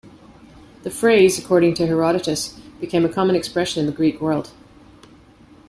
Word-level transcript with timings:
The 0.81 0.89
phrase, 0.89 1.37
according 1.37 1.75
to 1.75 1.85
Herodotus, 1.85 2.59
became 2.79 3.05
a 3.05 3.13
common 3.13 3.35
expression 3.35 3.81
in 3.81 3.85
the 3.85 3.95
Greek 3.95 4.19
world. 4.19 4.49